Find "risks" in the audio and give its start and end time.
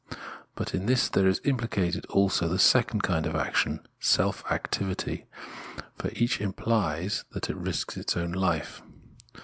7.55-7.97